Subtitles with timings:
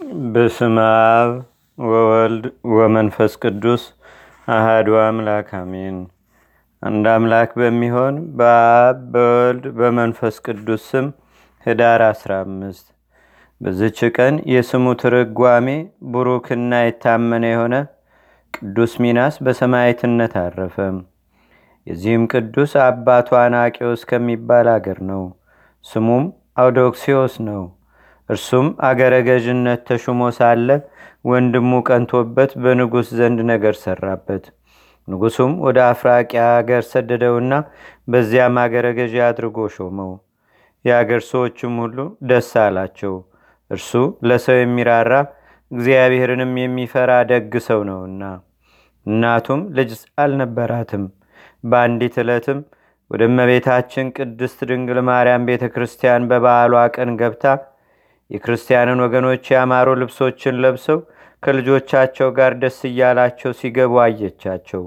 [0.00, 0.76] በስመ
[1.12, 1.30] አብ
[1.78, 3.82] ወወልድ ወመንፈስ ቅዱስ
[4.48, 5.96] አህዱ አምላክ አሜን።
[6.82, 11.06] አንድ አምላክ በሚሆን በአብ በወልድ በመንፈስ ቅዱስ ስም
[11.66, 12.84] ህዳር 15
[13.60, 15.66] በዝች ቀን የስሙ ትርጓሜ
[16.12, 17.74] ቡሩክና የታመነ የሆነ
[18.54, 20.76] ቅዱስ ሚናስ በሰማይትነት አረፈ።
[21.86, 25.24] የዚህም ቅዱስ አባቱ አናቂዎስ ከሚባል አገር ነው።
[25.84, 26.24] ስሙም
[26.56, 27.62] አውዶክሲዮስ ነው።
[28.28, 30.68] እርሱም አገረ ገዥነት ተሹሞ ሳለ
[31.24, 34.44] ወንድሙ ቀንቶበት በንጉሥ ዘንድ ነገር ሰራበት።
[35.08, 37.52] ንጉሱም ወደ አፍራቂያ አገር ሰደደውና
[38.12, 40.12] በዚያም አገረ ገዢ አድርጎ ሾመው።
[40.84, 41.96] የአገር ሰዎችም ሁሉ
[42.28, 43.14] ደስ አላቸው።
[43.70, 43.90] እርሱ
[44.28, 45.12] ለሰው የሚራራ
[45.70, 48.22] እግዚአብሔርንም የሚፈራ ደግ ሰው ነውና።
[49.06, 49.90] እናቱም ልጅ
[50.22, 51.04] አልነበራትም።
[51.64, 52.58] በአንዲት ዕለትም
[53.10, 57.44] ወደ እመቤታችን ቅድስት ድንግል ማርያም ቤተ ክርስቲያን በበዓሏ ቀን ገብታ
[58.30, 60.98] የክርስቲያንን ወገኖች ያማሩ ልብሶችን ለብሰው
[61.42, 64.82] ከልጆቻቸው ጋር ደስ እያላቸው ሲገቡ አየቻቸው።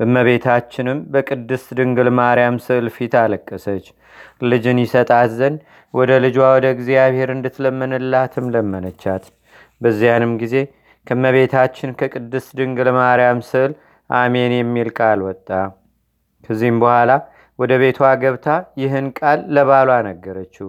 [0.00, 3.84] በእመቤታችንም በቅድስት ድንግል ማርያም ስዕል ፊት አለቀሰች።
[4.44, 5.58] ልጅን ይሰጣት ዘንድ
[5.94, 9.24] ወደ ልጇ ወደ እግዚአብሔር እንድትለምንላትም ለመነቻት።
[9.80, 10.54] በዚያንም ጊዜ
[11.06, 13.72] ከእመቤታችን ከቅድስት ድንግል ማርያም ስዕል
[14.10, 15.48] አሜን የሚል ቃል ወጣ።
[16.44, 17.10] ከዚህም በኋላ
[17.58, 18.48] ወደ ቤቷ ገብታ
[18.82, 20.68] ይህን ቃል ለባሏ ነገረችው።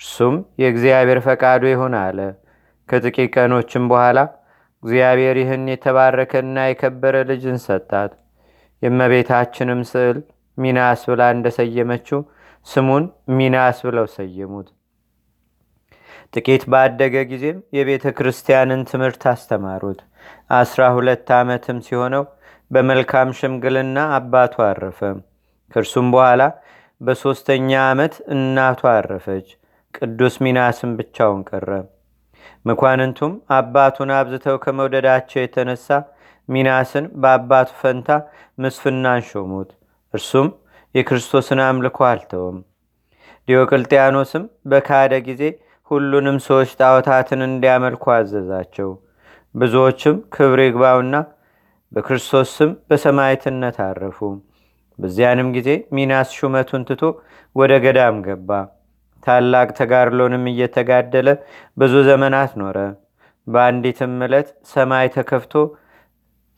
[0.00, 2.18] እርሱም የእግዚአብሔር ፈቃዱ ይሁን አለ።
[2.88, 4.18] ከጥቂት ቀኖችም በኋላ
[4.82, 8.12] እግዚአብሔር ይህን የተባረከና የከበረ ልጅን ሰጣት።
[8.82, 10.18] የእመቤታችንም ስዕል
[10.58, 12.20] ሚናስ ብላ እንደሰየመችው
[12.66, 13.04] ስሙን
[13.36, 14.68] ሚናስ ብለው ሰየሙት።
[16.34, 20.00] ጥቂት ባደገ ጊዜም የቤተ ክርስቲያንን ትምህርት አስተማሩት።
[20.58, 22.24] አስራ ሁለት ዓመትም ሲሆነው
[22.70, 25.00] በመልካም ሽምግልና አባቱ አረፈ።
[25.74, 26.42] ከእርሱም በኋላ
[27.00, 29.48] በሦስተኛ ዓመት እናቱ አረፈች።
[29.94, 31.68] ቅዱስ ሚናስም ብቻውን ቀረ።
[32.64, 35.88] መኳንንቱም አባቱን አብዝተው ከመውደዳቸው የተነሳ
[36.48, 38.08] ሚናስን በአባቱ ፈንታ
[38.58, 39.70] ምስፍናን ሾሙት።
[40.14, 40.48] እርሱም
[40.94, 42.58] የክርስቶስን አምልኮ አልተውም።
[43.48, 45.42] ዲዮቅልጥያኖስም በካደ ጊዜ
[45.90, 48.90] ሁሉንም ሰዎች ጣዖታትን እንዲያመልኩ አዘዛቸው።
[49.54, 51.14] ብዙዎችም ክብር ይግባውና
[51.92, 54.18] በክርስቶስ ስም በሰማይትነት አረፉ።
[54.98, 57.02] በዚያንም ጊዜ ሚናስ ሹመቱን ትቶ
[57.56, 58.50] ወደ ገዳም ገባ።
[59.26, 61.28] ታላቅ ተጋድሎንም እየተጋደለ
[61.76, 62.76] ብዙ ዘመናት ኖረ።
[63.46, 65.54] በአንዲትም ዕለት ሰማይ ተከፍቶ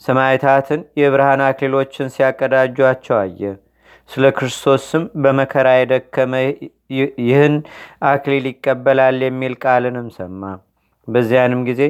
[0.02, 3.40] ሰማይታትን የብርሃን አክሊሎችን ሲያቀዳጇቸው አየ።
[4.10, 6.32] ስለ ክርስቶስ ስም በመከራ የደከመ
[7.26, 7.54] ይህን
[8.08, 10.42] አክሊል ይቀበላል የሚል ቃልንም ሰማ።
[11.08, 11.82] በዚያንም ጊዜ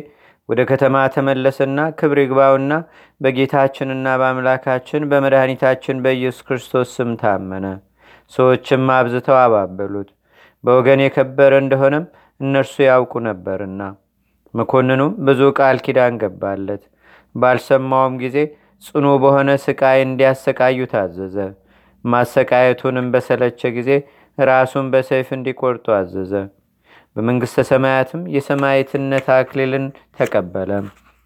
[0.48, 2.72] ወደ ከተማ ተመለሰና ክብር ይግባውና
[3.20, 7.66] በጌታችንና በአምላካችን በመድኃኒታችን በኢየሱስ ክርስቶስ ስም ታመነ።
[8.32, 10.10] ሰዎችም አብዝተው አባበሉት።
[10.64, 12.04] በወገን የከበረ እንደሆነም
[12.40, 13.80] እነርሱ ያውቁ ነበርና።
[14.54, 16.82] መኮንኑም ብዙ ቃል ኪዳን ገባለት።
[17.34, 18.36] ባልሰማውም ጊዜ
[18.82, 21.36] ጽኑ በሆነ ስቃይ እንዲያሰቃዩ ታዘዘ።
[22.04, 23.90] ማሰቃየቱንም በሰለቸ ጊዜ
[24.38, 26.32] ራሱን በሰይፍ እንዲቆርጡ አዘዘ።
[27.16, 29.86] በመንግሥተ ሰማያትም የሰማይትነት አክሊልን
[30.18, 30.70] ተቀበለ።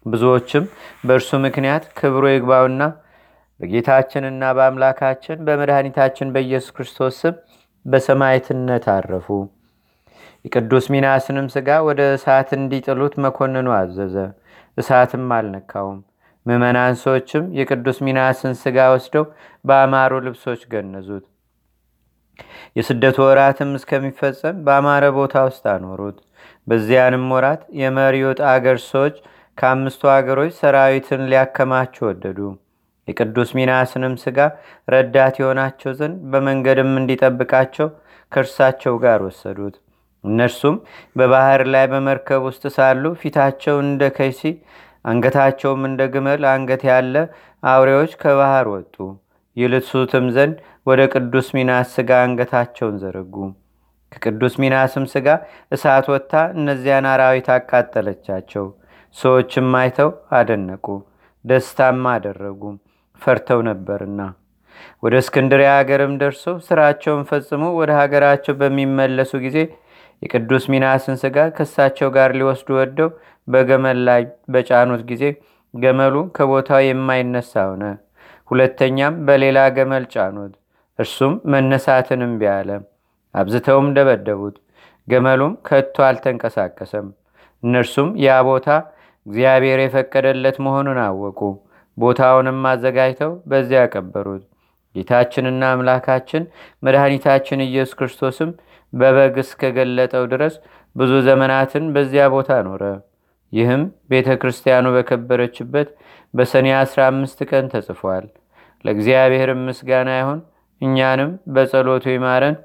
[0.05, 0.63] ብዙዎችም
[1.07, 2.83] በእርሱ ምክንያት ክብሩ ይግባውና
[3.59, 7.35] በጌታችንና በአምላካችን በመድኃኒታችን በኢየሱስ ክርስቶስ ስም
[7.87, 9.27] በሰማይትነት አረፉ።
[10.45, 14.15] የቅዱስ ሚናስንም ሥጋ ወደ እሳት እንዲጥሉት መኮንኑ አዘዘ።
[14.77, 15.97] እሳትም አልነካውም።
[16.45, 19.25] ምዕመናን ሰዎችም የቅዱስ ሚናስን ሥጋ ወስደው
[19.65, 21.25] በአማሩ ልብሶች ገነዙት።
[22.77, 26.17] የስደቱ ወራትም እስከሚፈጸም በአማረ ቦታ ውስጥ አኖሩት።
[26.67, 29.15] በዚያንም ወራት የመሪዮጥ አገር ሰዎች
[29.57, 32.39] ከአምስቱ አገሮች ሰራዊትን ሊያከማቹ ወደዱ።
[33.07, 34.39] የቅዱስ ሚናስንም ሥጋ
[34.87, 37.89] ረዳት የሆናቸው ዘንድ በመንገድም እንዲጠብቃቸው
[38.31, 39.75] ከእርሳቸው ጋር ወሰዱት።
[40.23, 40.75] እነርሱም
[41.15, 44.41] በባህር ላይ በመርከብ ውስጥ ሳሉ ፊታቸው እንደ ከይሲ
[45.05, 47.15] አንገታቸውም እንደ ግመል አንገት ያለ
[47.63, 48.95] አውሬዎች ከባህር ወጡ።
[49.57, 50.57] ይልሱትም ዘንድ
[50.87, 53.35] ወደ ቅዱስ ሚናስ ሥጋ አንገታቸውን ዘረጉ።
[54.15, 55.27] ከቅዱስ ሚናስም ሥጋ
[55.71, 58.65] እሳት ወጥታ እነዚያን አራዊት አቃጠለቻቸው።
[59.15, 60.85] ሰዎችም አይተው አደነቁ፣
[61.45, 62.61] ደስታም አደረጉ፣
[63.21, 64.21] ፈርተው ነበርና።
[65.03, 69.57] ወደ እስክንድሪያ ሀገርም ደርሰው ስራቸውን ፈጽሞ ወደ ሀገራቸው በሚመለሱ ጊዜ
[70.21, 73.09] የቅዱስ ሚናስን ሥጋ ከሳቸው ጋር ሊወስዱ ወደው
[73.47, 74.21] በገመል ላይ
[74.53, 75.23] በጫኑት ጊዜ
[75.73, 77.83] ገመሉ ከቦታው የማይነሳ ሆነ።
[78.51, 80.53] ሁለተኛም በሌላ ገመል ጫኑት።
[80.99, 82.69] እርሱም መነሳትን እምቢ አለ።
[83.35, 84.55] አብዝተውም ደበደቡት።
[85.07, 87.07] ገመሉም ከቶ አልተንቀሳቀሰም።
[87.63, 88.67] እነርሱም ያ ቦታ
[89.25, 91.39] እግዚአብሔር የፈቀደለት መሆኑን አወቁ።
[91.97, 94.43] ቦታውንም አዘጋጅተው በዚያ ቀበሩት።
[94.95, 96.43] ጌታችንና አምላካችን
[96.83, 98.51] መድኃኒታችን ኢየሱስ ክርስቶስም
[98.93, 100.53] በበግ እስከገለጠው ድረስ
[100.95, 102.83] ብዙ ዘመናትን በዚያ ቦታ ኖረ።
[103.53, 105.89] ይህም ቤተ ክርስቲያኑ በከበረችበት
[106.33, 108.25] በሰኔ 15 ቀን ተጽፏል።
[108.85, 110.39] ለእግዚአብሔር ምስጋና ይሁን።
[110.81, 112.57] እኛንም በጸሎቱ ይማረን።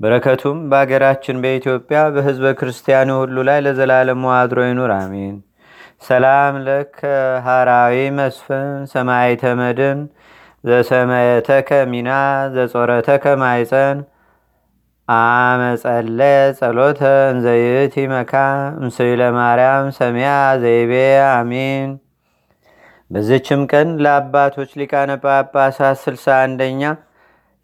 [0.00, 5.36] በረከቱም በአገራችን በኢትዮጵያ በህዝበ ክርስቲያኑ ሁሉ ላይ ለዘላለሙ አድሮ ይኑር፣ አሜን።
[6.02, 6.98] ሰላም ለከ
[7.44, 9.98] ሃራዊ መስፍን ሰማይተ መድን
[10.64, 12.10] ዘሰመየተከ ሚና
[12.54, 13.98] ዘጾረተከ ማይፀን
[15.08, 16.20] አመጸለ
[16.58, 17.00] ጸሎተ
[17.30, 18.32] እንዘይእቲ መካ
[18.82, 20.30] ምስለ ማርያም ሰሚያ
[20.62, 20.92] ዘይቤ
[21.28, 21.90] አሚን።
[23.10, 26.82] በዝችም ቀን ለአባቶች ሊቃነ ጳጳሳት ስልሳ አንደኛ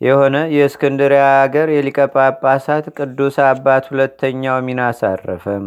[0.01, 5.67] የሆነ የእስክንድርያ አገር የሊቀ ጳጳሳት ቅዱስ አባት ሁለተኛው ሚናስ አረፈም።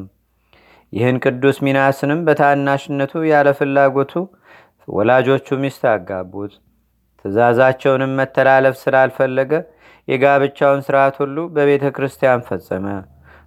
[0.93, 4.13] ይህን ቅዱስ ሚናስንም በታናሽነቱ ያለ ፍላጎቱ
[4.87, 6.53] ወላጆቹ ሚስት አጋቡት።
[7.25, 9.51] ትእዛዛቸውንም መተላለፍ ስላልፈለገ
[10.07, 12.85] የጋብቻውን ስርዓት ሁሉ በቤተ ክርስቲያን ፈጸመ።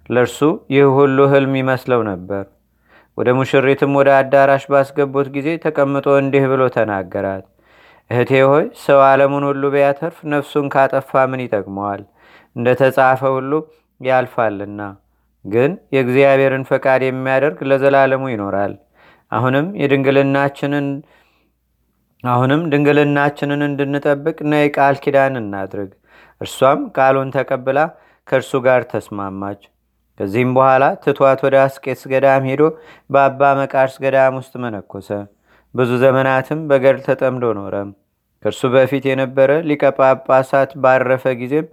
[0.09, 0.39] ለእርሱ
[0.73, 2.43] ይህ ሁሉ ህልም ይመስለው ነበር።
[3.17, 7.45] ወደ ሙሽሪትም ወደ አዳራሽ ባስገቡት ጊዜ ተቀምጦ እንዲህ ብሎ ተናገራት።
[8.09, 12.01] እህቴ ሆይ ሰው ዓለሙን ሁሉ ቢያተርፍ ነፍሱን ካጠፋ ምን ይጠቅመዋል?
[12.55, 13.51] እንደ ተጻፈ ሁሉ
[14.01, 14.79] ያልፋልና።
[15.45, 18.73] ግን የእግዚአብሔርን ፈቃድ የሚያደርግ ለዘላለሙ ይኖራል።
[19.31, 20.87] አሁንም የድንግልናችንን
[22.23, 25.91] አሁንም ድንግልናችንን እንድንጠብቅ ነይ ቃል ኪዳን እናድርግ።
[26.41, 27.79] እርሷም ቃሉን ተቀብላ
[28.27, 29.61] ከእርሱ ጋር ተስማማች።
[30.19, 32.63] ከዚህም በኋላ ትቷት ወደ አስቄስ ገዳም ሄዶ
[33.09, 35.09] በአባ መቃርስ ገዳም ውስጥ መነኮሰ።
[35.75, 37.75] ብዙ ዘመናትም በገድል ተጠምዶ ኖረ።
[38.45, 41.67] ከእርሱ በፊት የነበረ ሊቀ ጳጳሳት ባረፈ ጊዜም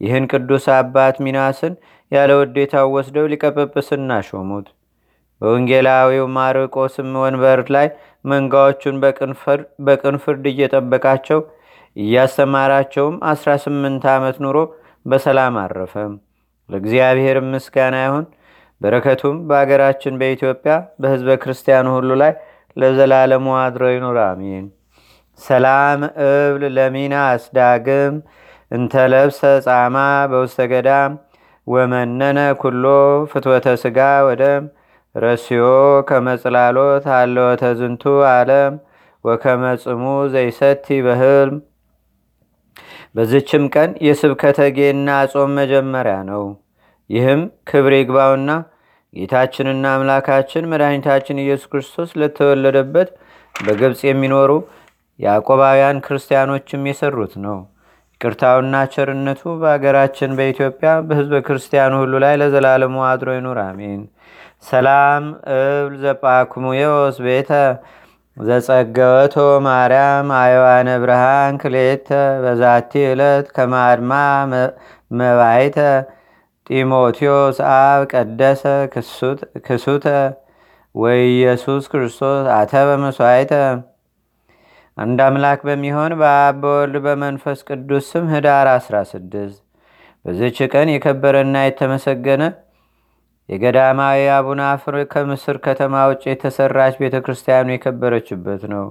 [0.00, 1.74] ይህን ቅዱስ አባት ሚናስን
[2.12, 4.66] ያለ ውዴታው ወስደው ሊቀ ጵጵስና ሾሙት።
[5.40, 7.86] በወንጌላዊው ማርቆስም ወንበር ላይ
[8.24, 8.96] መንጋዎቹን
[9.86, 11.40] በቅን ፍርድ እየጠበቃቸው
[11.96, 14.58] እያስተማራቸውም 18 ዓመት ኑሮ
[15.06, 15.94] በሰላም አረፈ።
[16.68, 18.26] ለእግዚአብሔር ምስጋና ይሁን።
[18.80, 20.72] በረከቱም በአገራችን በኢትዮጵያ
[21.02, 22.32] በህዝበ ክርስቲያኑ ሁሉ ላይ
[22.76, 24.66] ለዘላለሙ አድሮ ይኑር፣ አሜን።
[25.40, 28.14] ሰላም እብል ለሚና አስዳግም
[28.70, 29.96] እንተለብሰ ጻማ
[30.30, 31.12] በውስተ ገዳም
[31.68, 32.84] ወመነነ ኩሎ
[33.30, 33.98] ፍትወተ ስጋ
[34.28, 34.62] ወደም
[35.14, 35.62] ረስዮ
[36.08, 38.74] ከመጽላሎት አለወተ ዝንቱ ዓለም
[39.24, 40.02] ወከመጽሙ
[40.34, 41.56] ዘይሰቲ በህልም
[43.14, 46.44] በዝችም ቀን የስብከተ ጌና ጾም መጀመሪያ ነው።
[47.10, 48.50] ይህም ክብር ይግባውና
[49.14, 53.08] ጌታችንና አምላካችን መድኃኒታችን ኢየሱስ ክርስቶስ ለተወለደበት
[53.54, 54.50] በግብፅ የሚኖሩ
[55.18, 57.58] የአቆባውያን ክርስቲያኖችም የሰሩት ነው።
[58.20, 64.00] ይቅርታውና ቸርነቱ በአገራችን በኢትዮጵያ በህዝበ ክርስቲያኑ ሁሉ ላይ ለዘላለሙ አድሮ ይኑር፣ አሜን።
[64.68, 65.24] ሰላም
[65.56, 67.50] እብል ዘጳኩሙዮስ ቤተ
[68.36, 69.36] ዘጸገወቶ
[69.66, 72.08] ማርያም አየዋነ ብርሃን ክሌተ
[72.42, 74.12] በዛቲ ዕለት ከማድማ
[75.12, 75.78] መባይተ
[76.70, 78.64] ጢሞቴዎስ አብ ቀደሰ
[79.66, 80.06] ክሱተ
[80.94, 82.26] ወኢየሱስ ክርስቶስ
[82.56, 83.52] አተበ መስዋይተ
[84.98, 89.58] አንድ አምላክ በሚሆን በአብ በወልድ በመንፈስ ቅዱስ ስም ህዳር 16
[90.24, 92.44] በዚች ቀን የከበረና የተመሰገነ
[93.48, 98.86] የገዳማዊ አቡነ አፍር ከምስር ከተማ ውጭ የተሰራች ቤተ ክርስቲያኑ የከበረችበት ነው።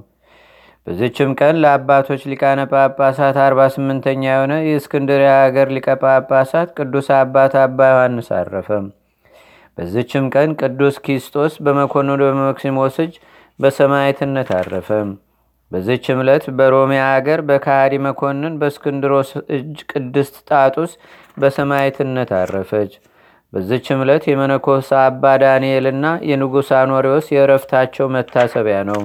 [0.88, 8.30] በዚችም ቀን ለአባቶች ሊቃነ ጳጳሳት 48ኛ የሆነ የእስክንድርያ ሀገር ሊቀ ጳጳሳት ቅዱስ አባት አባ ዮሐንስ
[8.38, 8.88] አረፈም።
[9.78, 13.14] በዚችም ቀን ቅዱስ ኪስጦስ በመኮንኑ በመክሲሞስ እጅ
[13.60, 15.10] በሰማዕትነት አረፈም።
[15.72, 20.92] በዚችም ዕለት በሮሚያ አገር በካሃዲ መኮንን በእስክንድሮስ እጅ ቅድስት ጣጡስ
[21.38, 22.94] በሰማዕትነት አረፈች።
[23.54, 29.02] በዚችም ዕለት የመነኮስ አባ ዳንኤልና የንጉሥ አኖሪዎስ የእረፍታቸው መታሰቢያ ነው።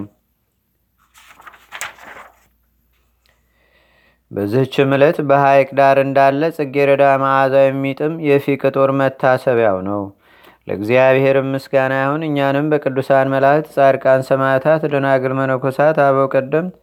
[4.30, 10.02] በዚህችም ዕለት በሐይቅ ዳር እንዳለ ጽጌረዳ መዓዛ የሚጥም የፊቅጦር መታሰቢያው ነው።
[10.66, 16.74] ለእግዚአብሔር ምስጋና ይሁን። እኛንም በቅዱሳን መላእክት፣ ጻድቃን፣ ሰማዕታት፣ ደናግል፣ መነኮሳት፣ አበው ቀደምት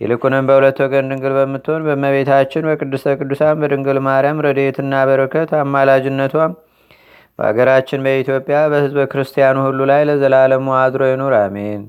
[0.00, 6.52] ይልቁንም በሁለት ወገን ድንግል በምትሆን በእመቤታችን በቅድስተ ቅዱሳን በድንግል ማርያም ረድኤትና በረከት አማላጅነቷም
[7.38, 11.82] በአገራችን በኢትዮጵያ በሕዝበ ክርስቲያኑ ሁሉ ላይ ለዘላለሙ አድሮ ይኑር፣ አሜን።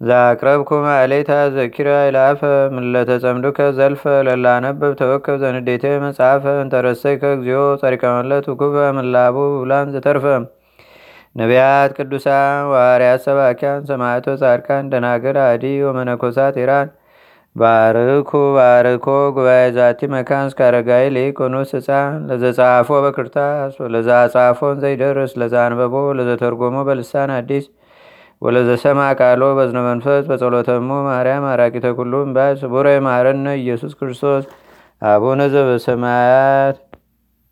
[0.00, 2.40] ዛቅረብኩ ማሌታ ዘኪራ ይላፈ
[2.76, 10.26] ምለተጸምዱከ ዘልፈ ለላነበብ ተወከብ ዘንዴቴ መጽሐፈ እንተረሰይከ እግዚኦ ጸሪቀመለት ውኩበ ምላቡ ብላን ዘተርፈ
[11.36, 16.88] ነቢያት ቅዱሳን ዋርያት ሰባኪያን ሰማዕቶ ጻድቃን ደናገር አዲ ወመነኮሳት ኢራን።
[17.56, 24.10] ባርኩ ባርኮ ጉባኤ ዛቲ መካን እስካረጋይ ሊቆኖስ ህፃን ለዘጻፎ በክርታስ ወለዛ
[24.82, 27.66] ዘይደርስ። ለዛ አንበቦ ለዘተርጎሞ በልሳን አዲስ።
[28.42, 34.44] ወለዘሰማ ቃሎ በዝነ መንፈስ። በጸሎተሙ ማርያም አራቂተ ኩሉም ባይ ስቡረ ማረነ ኢየሱስ ክርስቶስ።
[35.02, 36.76] አቡነ ዘበሰማያት